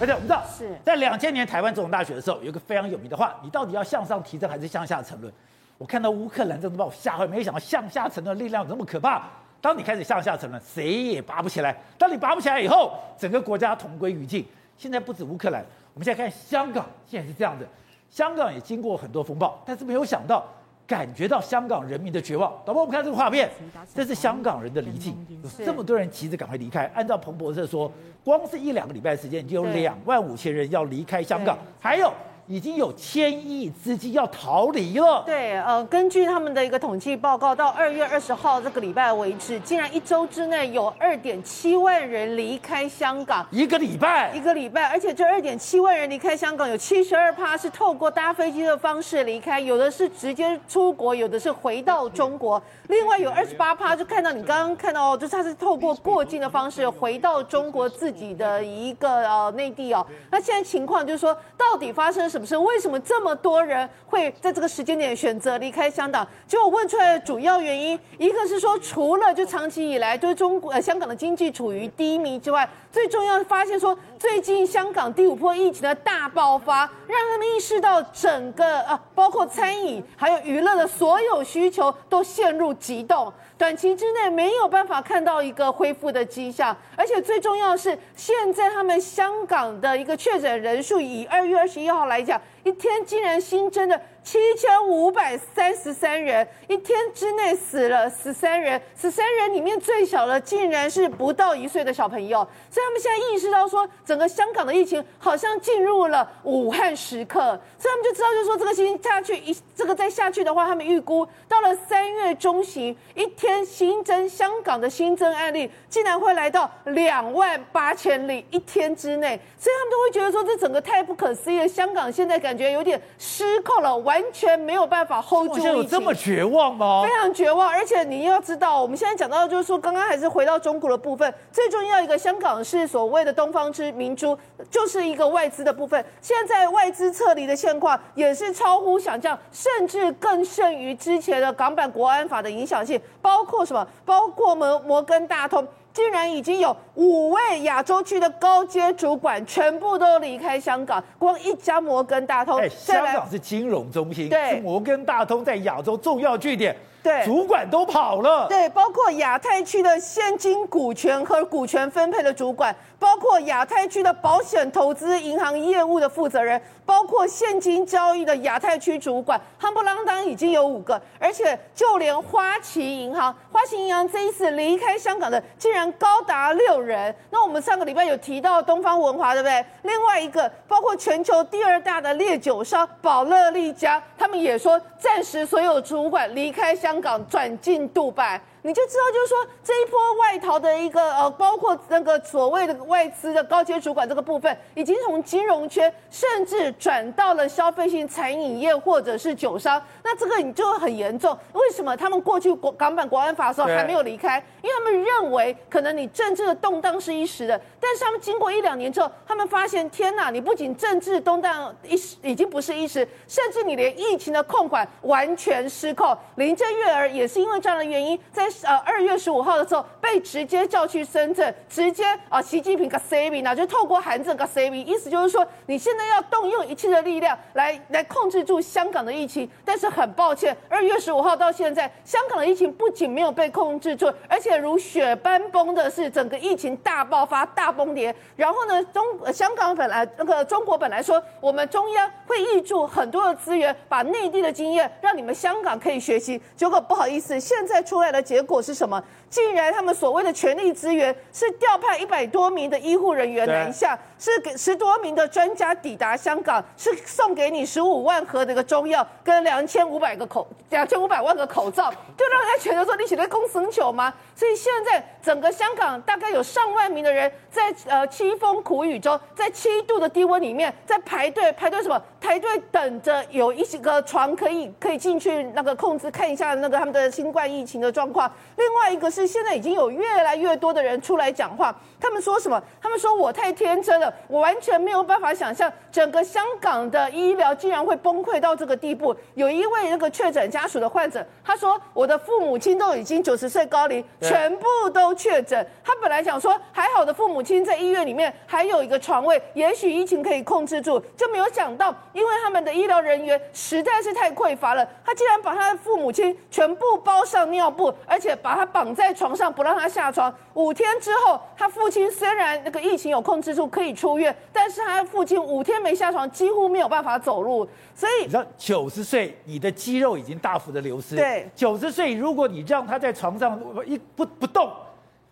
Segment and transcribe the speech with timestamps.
[0.00, 5.30] 而且我们知道，是在两千年台湾总统大选的时候，有一个非常有名的话：你到底要向上提升还是向下沉沦？
[5.76, 9.28] 我看到乌克兰真的把我吓坏，没想到向下沉沦的力量这么可怕。
[9.60, 11.76] 当你开始向下沉沦，谁也拔不起来。
[11.98, 14.46] 当你拔不起来以后，整个国家同归于尽。
[14.78, 17.66] 现在不止乌克兰，我们现在看香港，现在是这样的。
[18.08, 20.44] 香港也经过很多风暴，但是没有想到，
[20.90, 22.52] 感觉到香港人民的绝望。
[22.66, 23.48] 导播，我们看这个画面，
[23.94, 26.90] 这是香港人的离境，有这么多人急着赶快离开。
[26.92, 27.90] 按照彭博社说，
[28.24, 32.12] 光是一两个礼拜时间，就有两万五千人要离开香港，还有。
[32.50, 35.22] 已经有千亿资金要逃离了。
[35.24, 43.46] 对，呃，根据他们的一个统计报告，到二月二十号这个礼拜为止，竟然一周之内有二点七万人离开香港。
[43.52, 52.60] 一个礼拜，一个礼拜，而且这二点七万人离开香港，有七十二趴是透过搭飞机的方式离开，有的是直接出国，有的是回到中国。
[52.88, 60.04] 另外有二十八趴，就看到你刚刚看到，就是他是透过过境的方式回到中国自己的一个呃内地哦。
[60.32, 62.39] 那现在情况就是说，到底发生什么？
[62.62, 66.26] 为什么这么多人会在这个时间点选择离开香港？
[66.46, 83.32] 结果问出来的主要原因，一个是说，除了就长期以来对中国呃香港的经济处于低迷之外，最重要的发现说，最近香港第五波疫情的大爆发，让他们意识到整个啊，包括餐饮还有娱乐的所有需求都陷入急冻。
[83.60, 94.00] 短期之内没有办法看到一个恢复的迹象，而且最重要的是，现在他们香港的一个确诊人数，以二月二十一号来讲，一天竟然新增的。
[94.22, 107.40] 七千五百三十三人，一天之内死了十三人，十三人里面最小的竟然是不到一岁的小朋友，所以他们现在意识到说，整个香港的疫情好像进入了武汉时刻，
[107.78, 123.90] 所以他们就知道，就是说这个新下去一这个再下去的话，他们预估到了三月中旬，一天新增香港的新增案例竟然会来到两万八千例一天之内，所以他们都会觉得说，这整个太不可思议了，香港现在感觉有点失控了。
[124.00, 127.02] 完全没有办法 hold 住有这么绝望吗？
[127.04, 134.36] 非常绝望，而且你要知道，我们现在讲到的就是说，刚刚还是回到中国的部分，最重要一个，香港是所谓的东方之明珠，
[134.70, 136.02] 就是一个外资的部分。
[136.20, 143.86] 现在外资撤离的现况也是超乎想象，甚至更胜于之前的港版国安法的影响性，包括什么？
[144.04, 145.66] 包括摩摩根大通。
[145.92, 152.58] 竟然已经有五位亚洲区的高阶主管全部都离开香港，光一家摩根大通。
[152.58, 156.76] 哎，香港是金融中心，对，是摩根大通在亚洲重要据点。
[157.02, 158.46] 对，主管都跑了。
[158.46, 177.14] 对，包括亚太区的现金股权和股权分配的主管，包括亚太区的保险投资银行业务的负责人，包括现金交易的亚太区主管，夯不啷当已经有五个，而且就连花旗银行，花旗银行这一次离开香港的竟然高达六人。
[177.28, 179.62] 那我们上个礼拜有提到东方文华，对不对？
[179.82, 186.74] 另外一个，包括全球第二大的烈酒商宝乐利家，他们也说暂时所有主管离开。
[186.74, 188.40] 香港转进杜拜。
[188.62, 199.82] 你就知道，就是说这一波外逃的一个呃，包括那个所谓的外资的高阶主管这个部分，已经从金融圈甚至转到了消费性餐饮业或者是酒商。
[200.04, 201.36] 那这个你就很严重。
[201.54, 204.36] 为什么他们过去国港版国安法的时候还没有离开？
[204.62, 216.14] 因为他们认为可能你政治的动荡是一时的，但是他们经过一两年之后，他们发现天哪，你不仅政治动荡一时已经不是一时，甚至你连疫情的控管完全失控。
[216.34, 218.49] 林郑月娥也是因为这样的原因在。
[218.62, 229.48] 呃，二月十五号的时候被直接叫去深圳，直接啊，习近平个 saving 啊，就透过韩正个 saving，意思就是说，你现在要动用一切的力量来来控制住香港的疫情。
[229.64, 238.12] 但是很抱歉，二月十五号到现在，香港的疫情不仅没有被控制住，而且如雪般崩的是整个疫情大爆发、大崩跌。
[238.34, 246.40] 然后呢，中香港本来那个中国本来说，我们中央会挹注很多的资源，把内地的经验让你们香港可以学习。
[246.56, 248.39] 结果不好意思，现在出来的结。
[248.40, 249.02] 结果是什么？
[249.30, 264.12] 竟然他们所谓的权力资源是调派一百多名的医护人员南下，是给十多名的专家抵达香港，是送给你十五万盒那个中药跟两千五百个口两千五百万个口罩，就让人家觉得说你写的公孙球吗？
[264.34, 272.02] 所以现在整个香港大概有上万名的人在呃凄风苦雨中，在七度的低温里面在排队排队什么？
[272.20, 278.28] 排队等着有一个床可以可以进去那个控制看一下那个他们的新冠疫情的状况。
[278.56, 279.19] 另外一个是。
[279.20, 282.60] 是现在已经有越来越多的人出来讲话，他们说什么？
[282.80, 289.14] 他们说我太天真了，我完全没有办法想象整个香港的医疗竟然会崩溃到这个地步。
[289.34, 295.66] 有一位那个确诊家属的患者，他说我的父母亲都已经九十岁高龄，全部都确诊。
[295.84, 310.32] 他本来想说还好的父母亲在医院里面还有一个床位，也许疫情可以控制住，就没有想到，因为他们的医疗人员实在是太匮乏了，他竟然把他的父母亲全部包上尿布，而且把他绑在床上不让他下床。
[310.54, 317.68] 五天之后，他父亲虽然那个疫情有控制住可以出院，但是他父亲五天没下床，几乎没有办法走路。
[317.94, 321.16] 所以你知道，九十岁你的肌肉已经大幅的流失。
[321.16, 324.70] 对，九十岁如果你让他在床上一不不动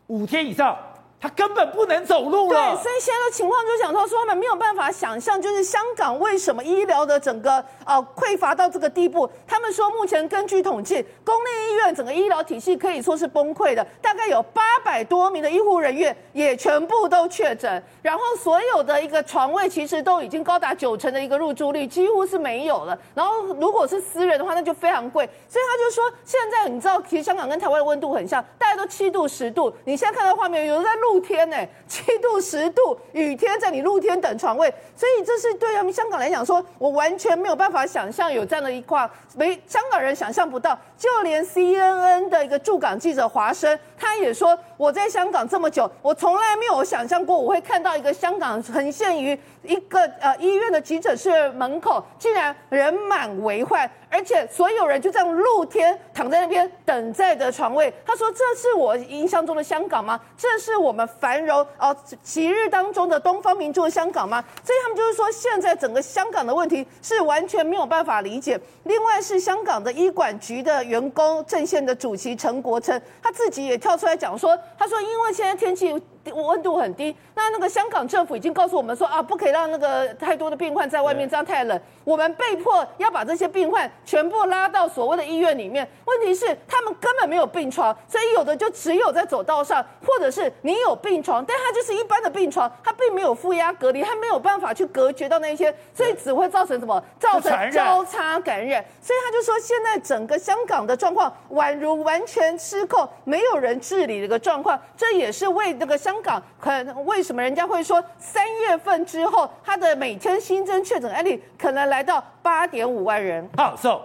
[0.07, 0.77] 五天以上。
[1.21, 2.77] 他根本不能走路了。
[2.77, 9.29] 对，所以现在的情况就讲到说，他们没有办法想象，就是香港为什么医疗的整个呃匮乏到这个地步。
[9.47, 22.97] 他们说，目前根据统计，公立医院整个医疗体系可以说是崩溃的，大概有八百多名的医护人员也全部都确诊，然后所有的一个床位其实都已经高达九成的一个入住率，几乎是没有了。
[23.15, 25.29] 然后如果是私人的话，那就非常贵。
[25.49, 29.75] 所以他就说，现在你知道，其实香港跟台湾的温度很像，大概都七度十度。
[29.85, 31.08] 你现在看到画面，有人在录。
[31.09, 31.57] 露天呢，
[31.87, 53.91] 七度十度，雨天在你露天等床位，所以这是对他们香港来讲说，我完全没有办法想象有这样的一块，没香港人想象不到，就连 CNN 的一个驻港记者华生，他也说，我在香港这么久，我从来没有想象过我会看到一个香港呈现于一个呃医院的急诊室门口，竟然人满为患。
[54.11, 57.93] 而且所有人就这样露天躺在那边等在的床位。
[58.07, 60.19] 他说：“这是我印象中的香港吗？
[60.35, 68.61] 这是我们繁荣哦，昔日当中的东方明珠的香港吗？”所以他们就是说，现在整个香港的问题是完全没有办法理解。
[68.85, 75.95] 另外是香港的医管局的员工阵线的主席陈国成，他自己也跳出来讲说：“他说因为现在天气。”
[76.33, 81.81] 温度很低，那那个香港政府已经告诉我们说啊，不可以让那个太多的病患在外面，这样太冷。
[82.05, 85.89] 我们被迫要把这些病患全部拉到所谓的医院里面。
[86.05, 97.03] 问题是他们根本没有病床，所以有的就只有在走道上，或者是你有病床，但他就是一般的病床，他并没有负压隔离，他没有办法去隔绝到那些，所以只会造成什么？
[97.19, 98.85] 造成交叉感染。
[99.01, 104.79] 所以他就说，现在整个香港的状况宛如完全失控，没有人治理的一个状况。
[104.97, 106.18] 这也是为那个香。
[106.19, 113.49] 香港可能为什么人家会说三月份之后，它的每天新增确诊案例可能来到八点五万人？
[113.57, 114.01] 好，so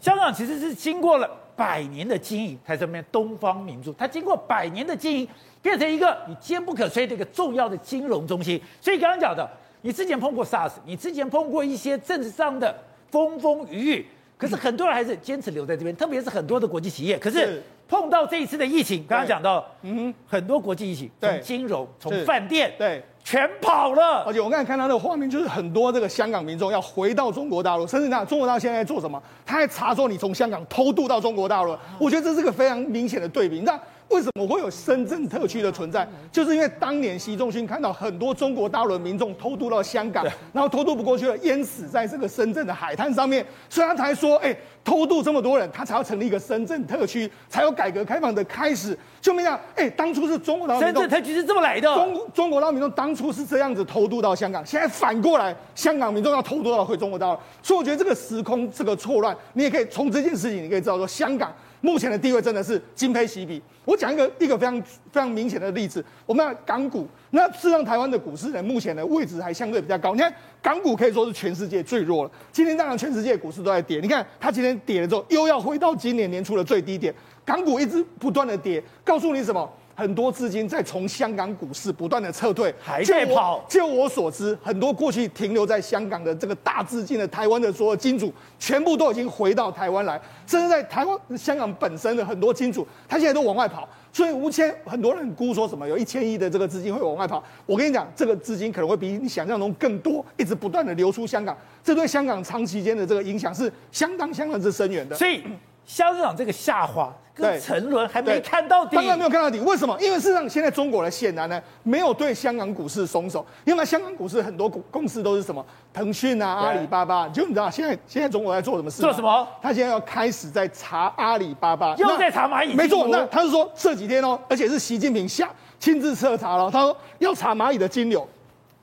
[0.00, 3.92] 香港其实是经过了百年的经营，才成为东方明珠。
[3.92, 5.28] 它经过百年的经营，
[5.62, 8.60] 变成一个你坚不可摧的一个重要的金融中心。
[8.80, 9.48] 所以刚刚讲的，
[9.82, 12.76] 你之前碰过 SARS，你之前碰过一些政治上的
[13.12, 14.06] 风风雨雨，
[14.36, 17.62] 可是很多人还是坚持留在这边，特别是很多的国际企业，可是。
[17.92, 24.24] 碰到这一次的疫情，刚刚讲到，嗯，很多国际疫情，从金融，从饭店，对，全跑了。
[24.26, 29.22] 而且我刚才看到那个画面，就是很多这个香港民众要回到中国大陆，甚至那中国大陆现在在做什么？
[29.44, 31.76] 他还查说你从香港偷渡到中国大陆。
[31.98, 33.56] 我觉得这是个非常明显的对比。
[33.56, 33.78] 你知道？
[34.12, 36.06] 为什么会有深圳特区的存在？
[36.30, 44.54] 就是因为当年习仲勋看到很多中国大陆的民众偷渡到香港，然后偷渡不过去了，淹死在这个深圳的海滩上面，所以他才说：“哎，
[44.84, 51.94] 偷渡这么多人，他才要成立一个深圳特区，才有改革开放的开始。”就没想到，哎，当初是中国大陆深圳特区是这么来的。
[51.94, 61.52] 中中国大陆民众当初是这样子偷渡到香港，现在反过来，香港民众要偷渡到回中国大陆，所以我觉得这个时空这个错乱，你也可以从这件事情，你可以知道说香港。
[61.82, 63.60] 目前的地位真的是今非昔比。
[63.84, 70.14] 我讲一个一个非常非常明显的例子，我们港股，那事实上台湾的股市呢，目前的位置还相对比较高。
[70.14, 70.32] 你看
[70.62, 72.30] 港股可以说是全世界最弱了。
[72.52, 77.12] 今天当然全世界股市都在跌，你看它今天跌了之后，又要回到今年年初的最低点，
[77.44, 79.68] 港股一直不断的跌，告诉你什么？
[80.02, 83.64] 很多资金在从香港股市不断的撤退，还在跑。
[83.68, 90.20] 就我所知，很多过去停留在香港的这个大资金的台湾的所有金主，全部都已经回到台湾来。
[90.44, 93.88] 甚至在台湾、香港本身的很多金主，他现在都往外跑。
[94.12, 97.40] 所以五千很多人估说什么有一千亿的这个资金会往外跑。
[97.64, 101.56] 我跟你讲，这个资金可能会比你想象中更多，一直不断的流出香港。
[101.84, 105.14] 这对香港长期间的这个影响是相当相当之深远的。
[105.14, 105.42] 所以。
[105.84, 109.58] 香港这个下滑跟沉沦还没看到底，当然没有看到底。
[109.60, 109.96] 为什么？
[110.00, 113.44] 因为事实上现在中国呢，显然呢没有对香港股市松手。
[113.64, 119.00] 因为香港股市很多公公司都是什么腾讯啊、阿里巴巴，就你知道现在现在中国在做什么事？
[119.00, 119.48] 做什么？
[119.62, 122.74] 他现在要开始在查阿里巴巴，又在查蚂蚁。
[122.74, 126.70] 没错，那他是说这几天哦，而且是习近平下亲自彻查了。
[126.70, 128.28] 他说要查蚂蚁的金流，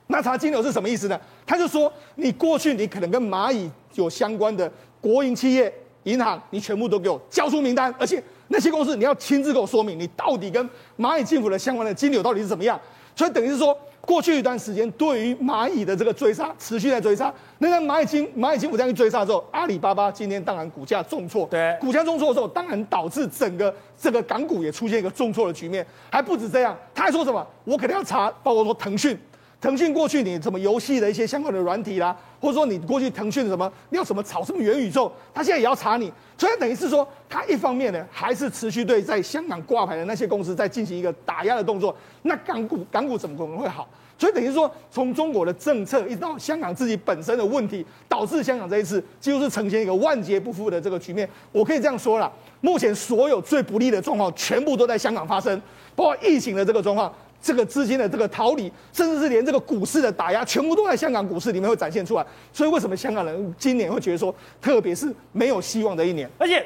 [0.07, 1.19] 那查金流是什么意思呢？
[1.45, 5.71] 他就说你过去你可能跟蚂蚁有相关的国营企业。
[6.03, 12.77] 银行，你全部都给我交出名单，而且那那些公司你要亲自给我说明，你到底跟蚂蚁金服的相关的金流到底是怎么样？
[13.15, 13.77] 所以等于是说。
[14.01, 17.31] 过去一段时间，对于蚂蚁的这个追杀，持续在追杀。
[17.59, 21.45] 那当蚂蚁金蚂蚁金服这样去追杀之后，阿里巴巴今天当然股价重挫。
[21.51, 25.85] 对，股价重挫的时候，当然导致整个这个港股也出现一个重挫的局面。
[26.09, 27.45] 还不止这样，他还说什么？
[27.65, 29.15] 我肯定要查，包括说腾讯。
[29.61, 43.85] 腾讯过去你什么游戏的一些相关的软体啦，或者说你过去腾讯什么你要什么炒什么元宇宙，他现在也要查你，所以等于是说，他一方面呢还是持续对在香港挂牌的那些公司在进行一个打压的动作，那港股港股怎么可能会好？
[44.17, 51.27] 所以等于说，从中国的政策一直到香港自己本身的问题，导致香港这一次几乎是呈现一个万劫不复的这个局面。
[51.51, 55.61] 我可以这样说了，目前所有最不利的状况全部都在香港发生，
[55.95, 57.13] 包括疫情的这个状况。
[57.41, 62.25] 这个资金的这个逃离，甚至是连这个股市的打压，全部都在香港股市里面会展现出来。
[62.51, 66.29] 所以为什么香港人今年会觉得说，特别是没有希望的一年？
[66.37, 66.65] 而且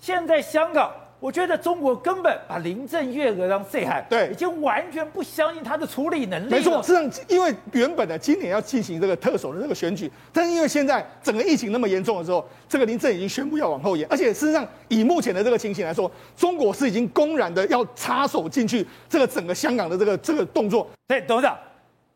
[0.00, 0.90] 现在香港。
[1.24, 6.50] 我觉得中国根本把林郑月娥当废海，对，已经完全不相信他的处理能力。
[6.50, 20.86] 没错，实际上，因为原本呢，今年要进行这个特首的这个选举，但是因为现在整个疫情那么严重的时候，这个林郑已经宣布要往后延，而且事实上，以目前的这个情形来说，中国是已经公然的要插手进去这个整个香港的这个这个动作。
[21.06, 21.58] 对，董事长，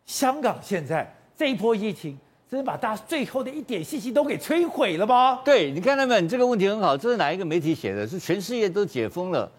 [0.04, 2.18] 香港现在这一波疫情。
[2.50, 5.40] 真的把大家最后的一点信心都给摧毁了吗？
[5.44, 6.20] 对，你看到没有？
[6.20, 8.06] 你这个问题很好，这是哪一个媒体写的？
[8.06, 9.50] 是全世界都解封了，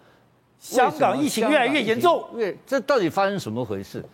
[0.58, 4.04] 香港疫情越来越严重，越这到底发生什么回事？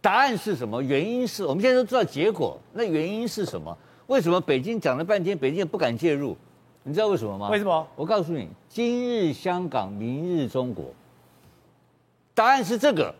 [0.00, 0.80] 答案是什么？
[0.80, 3.76] 原因是我们现在都知道结果，那原因是什么？
[4.06, 6.36] 为什么北京讲了半天，北京也不敢介入？
[6.84, 7.48] 你知道为什么吗？
[7.50, 7.84] 为什么？
[7.96, 10.84] 我告诉你，今日香港，明日中国。
[12.34, 13.12] 答案是这个。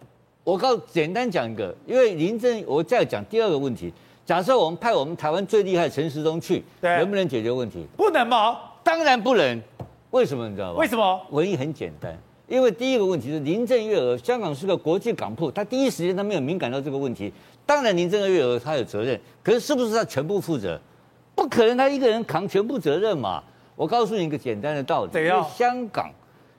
[0.45, 3.93] 我告简单讲一个，因为林郑，我再讲第二个问题。
[4.27, 7.87] 假设我们派我们台湾最厉害陈时中去，能不能解决问题？
[7.97, 8.59] 不能吗？
[8.83, 9.63] 当然不能。
[10.11, 10.79] 为什么你知道吗？
[10.81, 11.21] 为什么？
[11.31, 12.13] 原因很简单，
[12.49, 17.33] 因为第一个问题是林郑月娥，香港是个国际港埠，他第一时间他没有敏感到这个问题。
[17.65, 20.81] 当然林郑月娥她有责任，可是是不是她全部负责？
[21.37, 23.41] 不可能她一个人扛全部责任嘛。
[23.77, 25.45] 我告诉你一个简单的道理，因为？
[25.57, 26.11] 香港，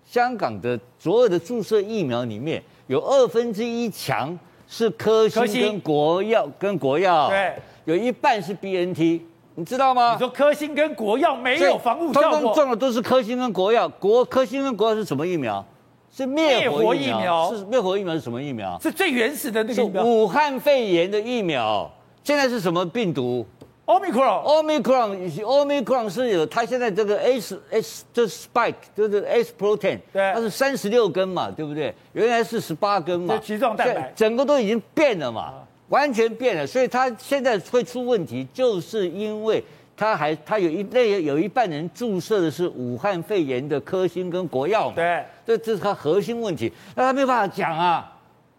[0.05, 4.37] 香港的所有的注射疫苗里面有二分之一强。
[4.67, 7.53] 是科兴跟国药跟国药，对，
[7.85, 9.21] 有一半是 BNT，
[9.55, 10.13] 你知道吗？
[10.13, 13.87] 你说科兴跟国药没有防护效果，通通中的都是科兴跟国药。
[13.87, 15.65] 国科兴跟国药是什么疫苗？
[16.11, 17.55] 是灭活疫苗。
[17.55, 18.77] 是灭活疫苗是什么疫苗？
[18.81, 20.03] 是最原始的那个疫苗。
[20.03, 21.89] 武汉肺炎的疫苗。
[22.23, 23.45] 现在是什么病毒
[23.87, 31.95] ？Omicron，Omicron，Omicron 是有，它现在这个 S S 就是 spike，就是 S protein，对，它是三十六根嘛，对不对？
[32.11, 35.53] 原来是十八根嘛，棘状蛋白，整个都已经变了嘛，
[35.87, 39.63] 完全变了，所以它现在会出问题，就是因为
[39.95, 48.11] 它还它有一类有一半人注射的是武汉肺炎的科兴跟国药嘛，对，这这是它核心问题，那它没有办法讲啊。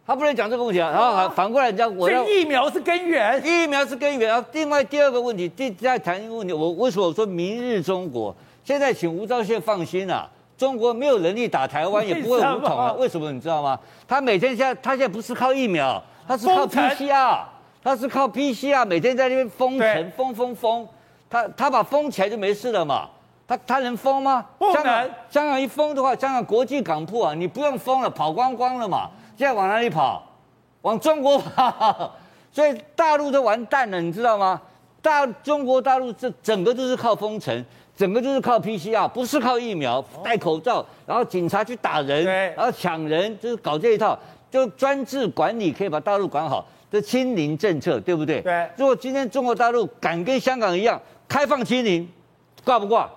[0.08, 4.26] 他不能讲这个问题啊，然后反过来讲，我要疫苗是根源，疫苗是根源。
[4.26, 8.34] 然后另外第二个问题，第再谈一个问题，我为什么我说明日中国？
[8.64, 12.90] 现在请吴钊燮放心啊，中国没有能力打台湾，也不会武统啊。
[12.94, 13.78] 为什么你知道吗？
[14.08, 17.40] 他每天现在他现在不是靠疫苗，他是靠 PCR，
[17.84, 20.88] 他是靠 PCR，每天在那边封城，封封封，
[21.28, 23.10] 他他把封起来就没事了嘛。
[23.46, 24.46] 他他能封吗？
[24.58, 24.74] 不能。
[24.74, 29.10] 香港，香港一封的话，香港国际港铺啊，你不用封了，跑光光了嘛。
[29.38, 30.20] 现在往哪里跑？
[30.82, 32.12] 往中国跑，
[32.50, 34.60] 所以大陆都完蛋了，你知道吗？
[35.00, 37.64] 大中国大陆这整个都是靠封城，
[37.96, 42.24] 整个就是靠 PCR，不是靠疫苗，戴口罩，然后警察去打人，
[42.56, 44.18] 然后抢人，就是搞这一套，
[44.50, 48.40] 就专制管理可以把大陆管好，这清零政策，对不对？
[48.40, 48.68] 对。
[48.76, 52.08] 如果今天中国大陆敢跟香港一样开放清零，
[52.64, 53.08] 挂不挂？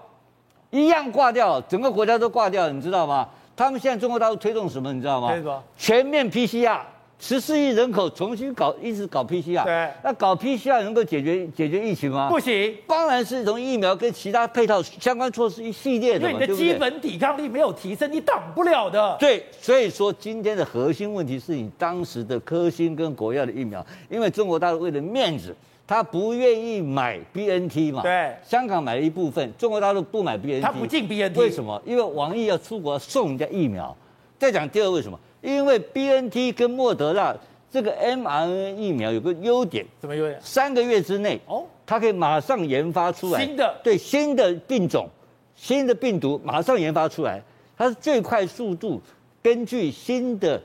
[0.69, 3.27] 一样挂掉，整个国家都挂掉，你知道吗？
[3.61, 4.91] 他们现在中国大陆推动什么？
[4.91, 5.63] 你知道吗？
[5.77, 6.79] 全面 PCR，
[7.19, 9.63] 十四亿人口重新搞，一直搞 PCR。
[9.63, 9.91] 对。
[10.03, 12.27] 那搞 PCR 能够解决解决疫情吗？
[12.27, 12.75] 不行。
[12.87, 16.31] 当然是从疫苗跟其他配套相关措施一系列的嘛。
[16.31, 19.15] 因为你的基本抵抗力没有提升，你挡不了的。
[19.19, 25.55] 对，所以说今天的核心问题是你当时的科兴跟国药的疫苗，因为中国大陆为了面子。
[25.91, 28.01] 他不愿意买 BNT 嘛？
[28.01, 31.81] 对，香港买了一部分，中国大陆不买 BNT，他不进 BNT，为什么？
[31.85, 33.93] 因为王毅要出国送人家疫苗。
[34.39, 35.19] 再讲第二，为什么？
[35.41, 37.35] 因为 BNT 跟莫德纳
[37.69, 40.39] 这个 mRNA 疫苗有个优点，什么优点？
[40.41, 45.09] 三个月之内哦，它可以马上研发出来新的，对新的病种、
[45.57, 47.41] 新的病毒马上研发出来，
[47.77, 49.01] 它是最快速度，
[49.43, 50.61] 根据新的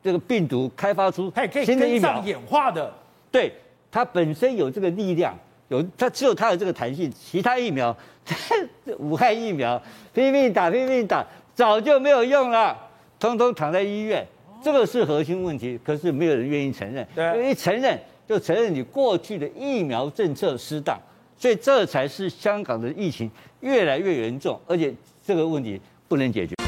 [0.00, 1.32] 这个病毒开发出
[1.64, 2.94] 新的疫苗演化的，
[3.32, 3.52] 对。
[3.90, 5.36] 它本身有这个力量，
[5.68, 7.96] 有它只有它有这个弹性，其他疫苗，
[8.98, 9.80] 武汉疫苗
[10.14, 12.76] 拼命打拼命打，早就没有用了，
[13.18, 14.26] 通通躺在医院。
[14.62, 17.06] 这个是核心问题，可是没有人愿意承认。
[17.14, 21.00] 对，因为一承认就承认你过去的疫苗政策失当，
[21.38, 23.30] 所以这才是香港的疫情
[23.60, 24.94] 越来越严重，而且
[25.24, 26.59] 这个问题不能解决。